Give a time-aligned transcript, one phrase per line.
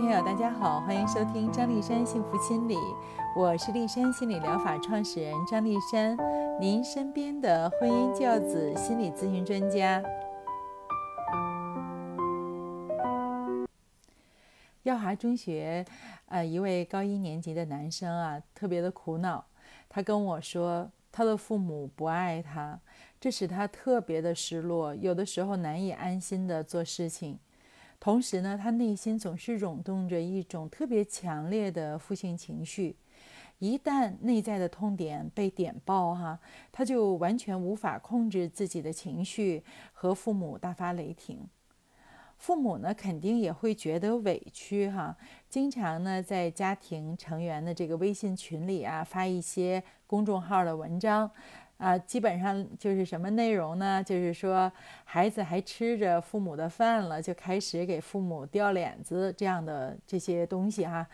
[0.00, 2.74] 朋友，大家好，欢迎收听张丽山幸福心理，
[3.36, 6.16] 我是丽山心理疗法创始人张丽山，
[6.58, 10.02] 您身边的婚姻教子心理咨询专家。
[14.84, 15.84] 耀华中学，
[16.28, 19.44] 呃，一位高一年级的男生啊，特别的苦恼，
[19.90, 22.80] 他跟我说，他的父母不爱他，
[23.20, 27.38] 这使他特别的失落，有的时候难以安心的做事情。
[28.00, 32.96] 同时呢，他内心总是涌动着一种特别强烈的负性情绪，
[33.58, 36.40] 一旦内在的痛点被点爆，哈，
[36.72, 41.46] 他就完全无法控制自己的情绪，和父母大发雷霆。
[42.38, 45.14] 父母呢，肯定也会觉得委屈，哈，
[45.50, 51.30] 经常呢在家庭成员的这个微信群里啊发一些公众号的文章。
[51.80, 54.04] 啊，基本上就是什么内容呢？
[54.04, 54.70] 就是说，
[55.02, 61.06] 孩子还吃着父母的饭了，就开始给父母掉脸子这样的这些东西哈。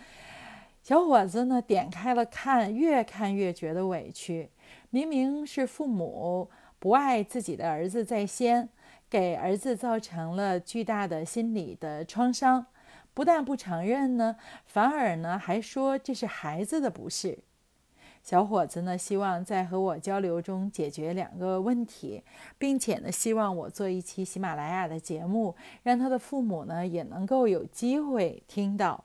[0.83, 4.51] 小伙子呢，点开了看，越看越觉得委屈。
[4.91, 8.69] 明明是父母不爱自己的儿子在先，
[9.09, 12.67] 给儿子造成了巨大的心理的创伤，
[13.15, 17.39] 不但不承认呢，反而呢还说这是孩子的不是。
[18.27, 22.25] 小伙子呢，希望在和我交流中解决两个问题，
[22.59, 29.05] 并且呢，希望我做一期喜马拉雅的节目，让他的父母呢也能够有机会听到。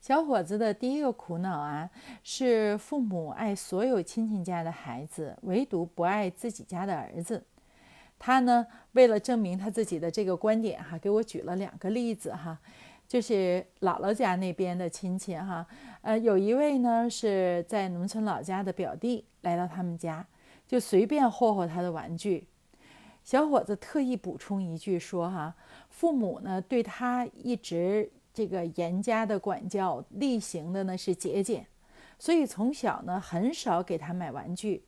[0.00, 1.90] 小伙子的第一个苦恼啊，
[2.24, 7.44] 是父母爱所有亲戚家的孩子，唯独不爱自己家的儿子。
[8.22, 12.60] 他呢，为了证明他自己的这个观点，哈，给我举了两个例子，哈，
[13.08, 15.66] 就是姥姥家那边的亲戚，哈，
[16.02, 20.26] 呃，有一位呢是在农村老家的表弟来到他们家，
[20.68, 22.46] 就随便霍霍他的玩具。
[23.24, 25.54] 小伙子特意补充一句说，哈，
[25.88, 31.66] 父母呢对他一直这个严加的管教，例行的呢是节俭，
[32.18, 34.84] 所以从小呢很少给他买玩具。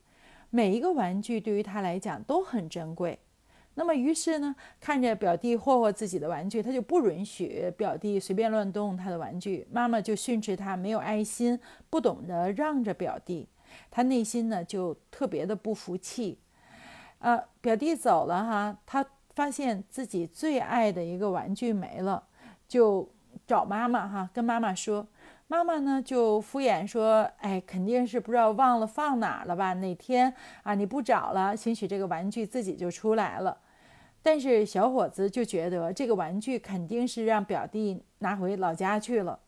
[0.54, 3.18] 每一个玩具对于他来讲都很珍贵，
[3.72, 9.66] 那么于是呢，看着表弟霍霍自己的玩具，他就不允许表弟随便乱动他的玩具。
[9.70, 11.58] 妈妈就训斥他没有爱心，
[11.88, 13.48] 不懂得让着表弟。
[13.90, 16.38] 他内心呢就特别的不服气。
[17.18, 19.02] 啊，表弟走了哈，他
[19.34, 22.22] 发现自己最爱的一个玩具没了，
[22.68, 23.08] 就
[23.46, 25.08] 找妈妈哈，跟妈妈说。
[25.52, 29.74] 妈妈呢就敷衍说：“哎，肯定是不知道忘了放哪了吧？
[29.74, 30.32] 哪天
[30.62, 33.58] 啊你不找了，兴许这个玩具自己就出来了。”
[34.22, 39.38] 但是小伙子就觉得这个玩具肯定是让表弟拿回老家去了。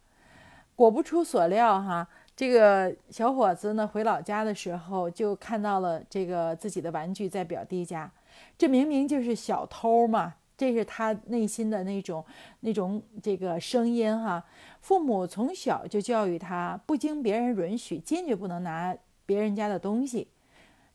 [0.76, 8.12] 果不出所料，哈，这个小伙子呢回老家的时候就看到了这个自己的玩具在表弟家，
[8.58, 10.34] 这明明就是小偷嘛。
[10.56, 12.24] 这是他内心的那种、
[12.60, 14.44] 那种这个声音哈。
[14.80, 20.28] 父母从小就教育他，不经别人允许，坚决不能拿别人家的东西。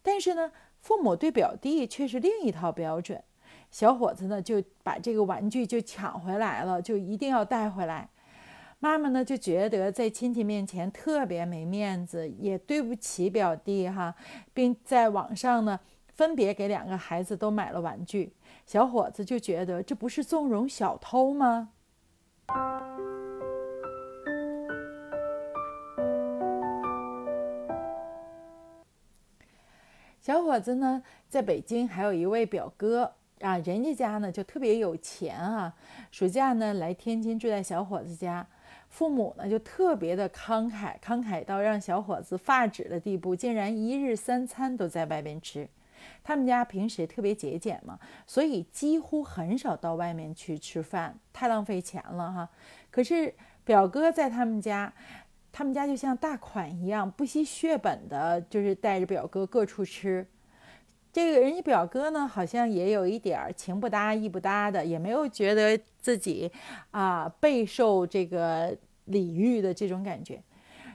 [0.02, 3.22] 但是呢，父母对表弟却是另一套标准。
[3.70, 8.10] 小伙子呢，就把这个玩具就抢回来了，就一定要带回来。
[8.80, 14.16] 妈妈呢，就觉得在亲戚面前特别没面子，也对不起表弟哈，
[14.54, 15.80] 并在网上呢。
[16.12, 18.34] 分别给两个孩子都买了玩具，
[18.70, 21.70] 小伙子就觉得这不是纵容小偷吗？
[30.22, 35.74] 小伙子呢，在北京还有一位表哥啊，人家家呢就特别有钱啊，
[36.12, 38.46] 暑假呢来天津住在小伙子家，
[38.88, 45.68] 父母呢就特别的慷慨，慷慨到让小伙子发指的地步，竟然一日三餐都在外边吃。
[46.24, 52.50] 他们家平时特别节俭嘛，所以几乎很少到外面去吃饭，太浪费钱了哈。
[52.92, 54.94] 可是表哥在他们家，
[55.52, 60.26] 他们家就像大款一样，不惜血本的，就是带着表哥各处吃。
[61.12, 66.52] 这个人家表哥呢，好像也有一点情不搭意不搭的，也没有觉得自己
[66.92, 70.40] 啊备受这个礼遇的这种感觉。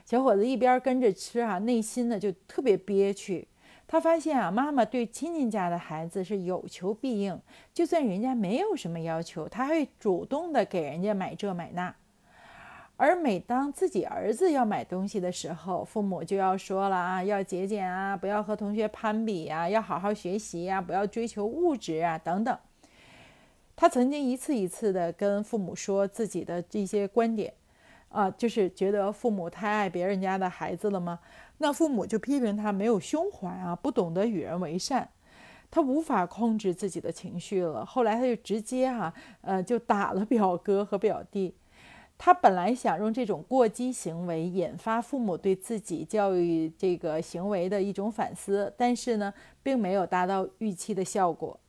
[0.05, 3.45] 小伙子一边跟着吃啊，内心呢就特别憋屈。
[3.87, 7.39] 他发现啊，妈妈对亲戚家的孩子是有求必应，
[7.73, 11.95] 就算人家没有什么要求，他会主动的给人家买这买那。
[12.97, 22.57] 而每当自己儿子要买东西的时候，父母就要说了啊，要节俭啊，不要和同学攀比啊，要好好学习呀，不要追求物质啊，等等。
[23.75, 27.53] 他曾经一次一次的跟父母说自己的这些观点。
[28.15, 31.19] 啊，就是觉得父母太爱别人家的孩子了吗？
[31.57, 35.09] 那父母就批评他没有胸怀啊，不懂得与人为善，
[35.69, 37.85] 他无法控制自己的情绪了。
[37.85, 41.55] 后来他就直接哈，呃，就打了表哥和表弟。
[42.17, 51.59] 他本来想用这种过激行为引发父母对自己教育这个行为的一种反思，但是呢，并没有达到预期的效果。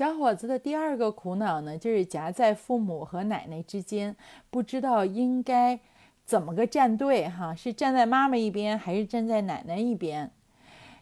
[0.00, 4.16] 小伙子的第二个苦恼呢，就是夹在父母和奶奶之间，
[4.48, 5.78] 不知道应该
[6.24, 10.30] 怎么个站队哈，是站在妈妈一边还是站在奶奶一边？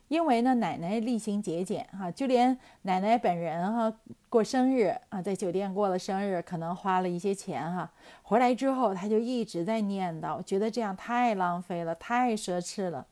[0.08, 3.94] 因为呢，奶奶厉行节俭哈，就连奶奶本人哈
[4.28, 7.92] 过生日啊，在酒店过了生日，可能花了一些钱哈，
[8.22, 13.06] 回来之后他就一直在念叨，觉得这样太浪费了，太奢侈了。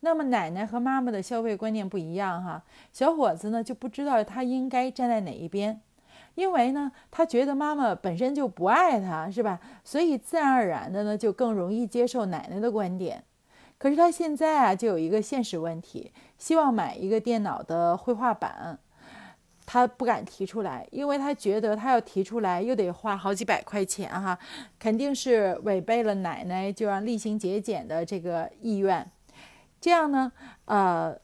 [0.00, 2.62] 那么奶奶和妈妈的消费观念不一样哈，
[2.92, 5.80] 小伙子呢就不知道他应该站在哪一边，
[6.36, 9.58] 因为呢他觉得妈妈本身就不爱他，是吧？
[9.82, 13.24] 所以自然而然的呢就更容易接受奶奶的观点。
[13.76, 18.78] 可是他现在啊就有一个现实问题，希望买一个电脑的绘画板，
[19.66, 24.38] 他不敢提出来，因为他觉得他要提出来又得花好几百块钱哈，
[24.78, 29.08] 肯定是违背了奶奶就让厉行节俭的这个意愿。
[29.80, 30.32] 这样呢，
[30.64, 31.16] 呃，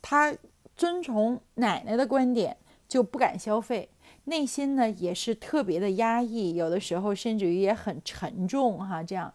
[0.00, 0.32] 他
[0.76, 2.56] 遵从奶奶的观点，
[2.86, 3.88] 就不敢消费，
[4.24, 9.02] 内心呢也是特别的压抑，有的时候甚至于也很沉重哈。
[9.02, 9.34] 这样，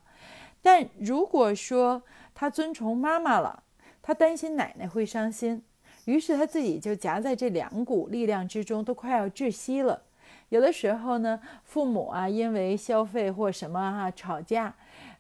[0.62, 2.02] 但如果说
[2.34, 3.64] 他遵从妈妈了，
[4.02, 5.62] 他担心奶奶会伤心，
[6.06, 10.04] 于是他自己就夹在这两股力量之中，都快要窒息了。
[10.48, 14.74] 有的时候呢，父母啊因为消费或什么哈吵架，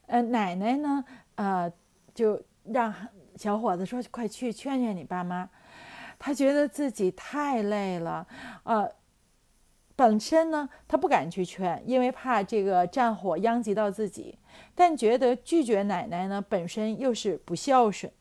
[0.05, 1.03] 呃，奶奶呢，
[1.35, 1.69] 呃，
[2.13, 2.93] 就让。
[3.35, 5.49] 小伙子说：“快去劝劝你爸妈。”
[6.23, 8.27] 他觉得自己太累了，
[8.63, 8.87] 呃，
[9.95, 14.37] 本身呢，他不敢去劝，因为怕这个战火殃及到自己。
[14.75, 18.11] 但觉得拒绝奶奶呢，本身又是不孝顺。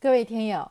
[0.00, 0.70] 各位听友，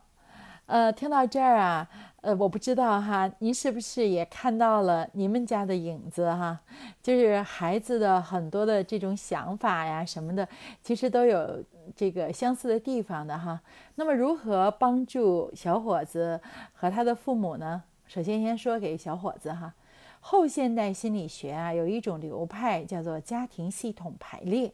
[0.65, 1.87] 呃，听到这儿啊。
[2.25, 6.59] 呃，我不知道哈，您是不是也看到了你们家的影子哈？
[6.99, 10.49] 就是孩子的很多的这种想法呀什么的，
[10.81, 11.63] 其实都有
[11.95, 13.61] 这个相似的地方的哈。
[13.93, 16.41] 那么，如何帮助小伙子
[16.73, 17.83] 和他的父母呢？
[18.07, 19.75] 首先，先说给小伙子哈，
[20.19, 24.73] 后现代心理学啊，有一种流派叫做家庭系统排列。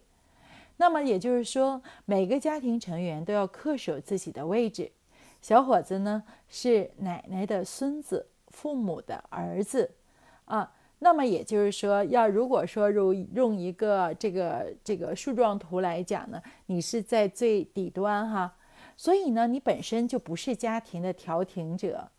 [0.77, 4.89] 那么也就是说，每个家庭成员都要恪守自己的位置。
[5.41, 9.89] 小伙子呢是奶奶的孙子，父母的儿子，
[10.45, 18.55] 啊，那么也就是说，要如果说用用一个这个这个树状图来讲呢，你是在最底端哈，
[18.95, 22.11] 所以呢，你本身就不是家庭的调停者，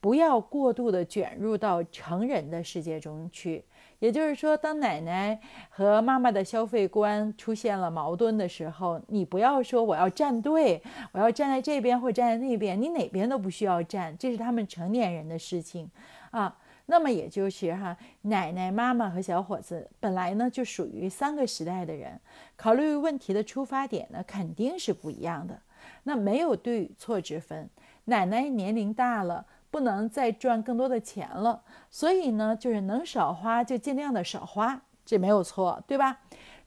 [0.00, 3.64] 不要过度的卷入到成人的世界中去。
[4.00, 5.40] 也就是说，当奶奶
[5.70, 15.90] 和妈妈的消费观出现了矛盾的时候，你不要说我要站队，我要站在这边或站在那边，你哪边都不需要站，这是他们成年人的事情
[16.30, 16.56] 啊。
[16.86, 22.20] 那么也就是哈，奶奶、妈妈和小伙子本来呢就属于三个时代的人，
[22.56, 25.60] 考虑问题的出发点呢肯定是不一样的，
[26.04, 27.68] 那没有对与错之分。
[28.04, 29.44] 奶奶年龄大了。
[29.70, 36.20] 不能再赚更多的钱了，所以呢，就是能少花就尽量的少花，这没有错，对吧？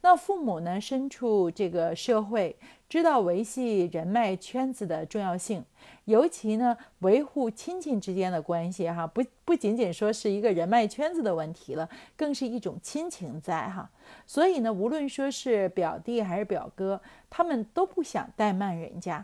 [0.04, 2.58] 那父母呢，身处这个社会，
[2.90, 5.64] 知道维系人脉圈子的重要性，
[6.06, 13.92] 尤其呢，维护亲戚之间的关系，哈，不不仅仅说是一个人脉圈子的问题了，更是一种亲情在哈。
[14.26, 19.24] 所以呢，无论说是表弟还是表哥，他们都不想怠慢人家。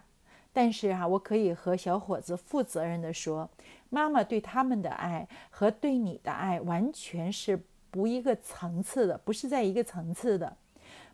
[0.58, 3.48] 但是哈，我可以和小伙子负责任的说，
[3.92, 10.58] 妈妈对他们的爱和对你的爱完全是不一个层次的，不是在一个层次的。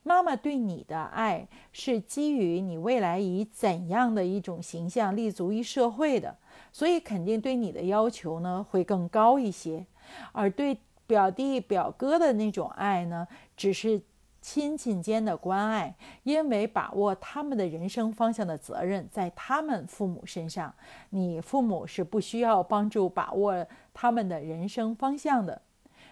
[0.01, 6.37] 妈妈对你的爱是基于你未来以怎样的一种形象立足于社会的，
[6.71, 9.85] 所以肯定对你的要求呢会更高一些。
[10.31, 14.03] 而对表弟表哥的那种爱呢，只是。
[14.43, 20.75] 亲戚间的关爱，因为把握他们的人生方向的责任在他们父母身上，
[21.11, 25.61] 你父母是不需要帮助把握他们的人生方向的。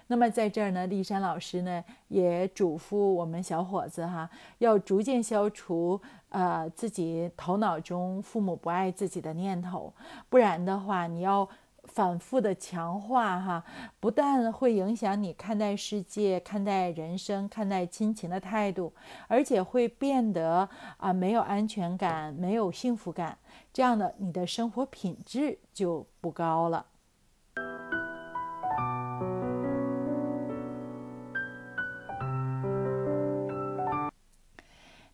[0.08, 9.94] 那么在这儿呢，丽珊老师呢也嘱咐我们小伙子哈，要逐渐消除呃自己头脑中父母不爱自己的念头，
[10.30, 11.48] 不然的话，你要
[11.94, 13.66] 反复的强化哈，
[14.00, 18.94] 不但会影响你看待世界、看待人生、看待亲情的态度，
[19.28, 23.38] 而且会变得啊没有安全感、没有幸福感，
[23.74, 26.86] 这样的你的生活品质就不高了。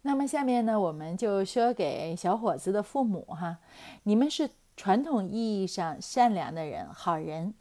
[0.04, 3.58] 那么下面呢，我们就说给小伙子的父母哈，
[4.04, 4.52] 你们是。
[4.78, 7.54] 传统意义上善良的人，好人，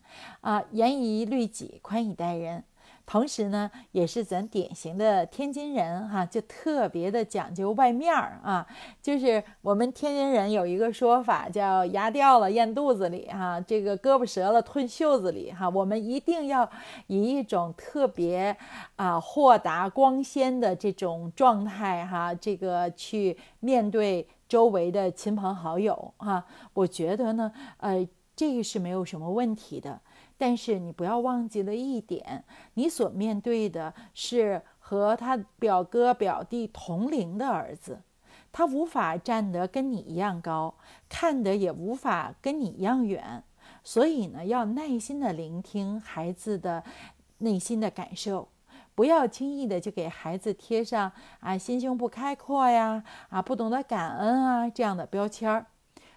[0.42, 2.62] 啊，严以律己，宽以待人。
[3.06, 8.66] 同时呢，也是咱典型的天津人哈，就特别的讲究外面儿啊。
[9.00, 15.68] 就是我们天津人有一个说法，叫牙掉了咽肚子里哈，这个胳膊折了吞袖子里哈。
[15.68, 16.68] 我们一定要
[17.06, 18.56] 以一种特别
[18.96, 24.28] 啊豁达光鲜的这种状态哈，这个去面对。
[24.48, 30.00] 周围的亲朋好友，哈，我觉得呢，呃，这个是没有什么问题的。
[30.38, 38.02] 但是你不要忘记了一点，你所面对的是和他表哥表弟同龄的儿子，
[38.52, 40.74] 他无法站得跟你一样高，
[41.08, 43.42] 看得也无法跟你一样远，
[43.82, 46.84] 所以呢，要耐心的聆听孩子的
[47.38, 48.48] 内心的感受。
[48.94, 55.66] 不要轻易的就给孩子贴上啊心胸不开阔呀啊不懂得感恩啊这样的标签儿，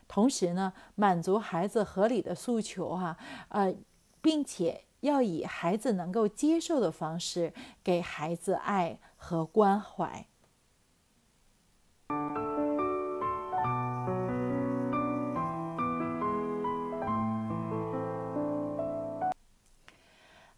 [0.08, 3.18] 同时呢满足孩子合理的诉求哈
[3.50, 3.76] 呃，
[4.30, 7.52] 并且要以孩子能够接受的方式
[7.84, 10.28] 给孩子爱和关怀。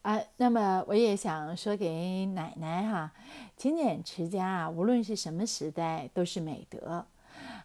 [0.01, 3.13] 啊，那么我也想说给奶奶哈，
[3.55, 7.05] 勤俭持家啊，无论是什么时代都是美德。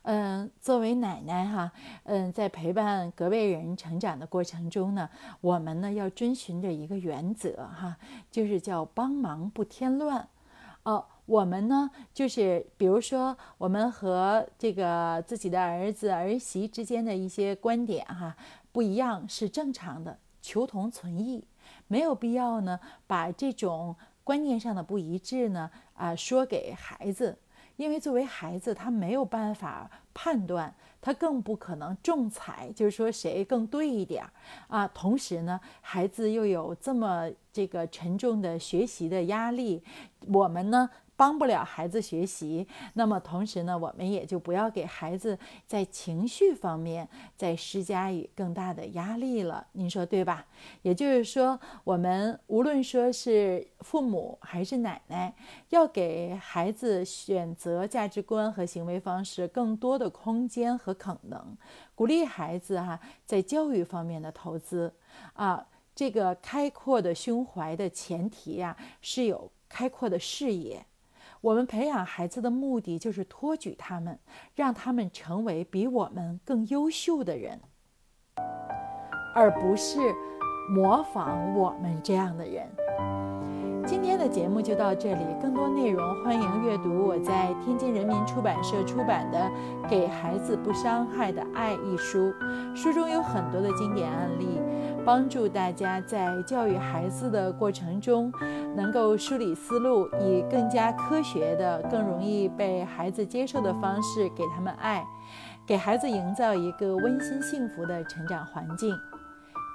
[0.08, 1.72] 嗯，作为奶奶哈，
[2.04, 5.10] 嗯，在陪伴隔辈人成长的过程中呢，
[5.40, 7.96] 我们呢要遵循着一个原则哈，
[8.30, 10.28] 就是叫帮忙不添乱。
[10.84, 18.36] 哦，我们呢就是比如说我们和这个自己的儿子儿媳之间的一些观点哈
[18.70, 21.44] 不一样是正常的，求同存异。
[21.88, 27.36] 没有必要呢，把这种观念上的不一致呢，啊，说给孩子，
[27.76, 34.24] 因为作为孩子，他没有办法判断，他更不可能仲裁，就是说谁更对一点
[34.68, 34.86] 啊。
[34.88, 39.82] 同时呢，孩子又有这么这个沉重的学习的压力，
[40.26, 40.90] 我们呢。
[41.16, 49.66] 帮不了孩子学习，那么同时呢，我们也就不要给孩子在情绪方面再施加以更大的压力了。
[49.72, 50.46] 您说对吧？
[50.82, 55.34] 也就是说，我们无论说是父母还是奶奶，
[55.70, 61.56] 要给孩子选择价值观和行为方式更多的空间和可能，
[61.94, 64.92] 鼓励孩子哈在教育方面的投资
[65.32, 65.66] 啊。
[65.94, 70.84] 这个开阔的胸怀的前提呀，是有开阔的视野。
[71.40, 74.18] 我们培养孩子的目的就是托举他们，
[74.54, 77.60] 让他们成为比我们更优秀的人，
[79.34, 79.98] 而不是
[80.70, 82.66] 模仿我们这样的人。
[83.86, 89.38] 今天的节目就到这里，更多内容欢迎阅读我在天津人民出版社出版的
[89.88, 92.34] 《给孩子不伤害的爱》一书，
[92.74, 94.58] 书中有很多的经典案例，
[95.06, 98.32] 帮助大家在教育孩子的过程中
[98.74, 105.06] 能够梳理思路，以更加科学的、更容易被孩子接受的方式给他们爱，
[105.64, 108.92] 给孩子营造一个温馨幸福的成长环境。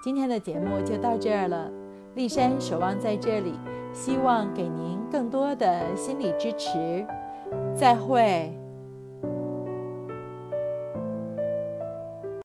[0.03, 1.71] 今天的节目就到这儿了，
[2.15, 3.53] 丽珊守望在这里。
[3.93, 7.05] 希望给您更多的心理支持，
[7.75, 8.60] 再会。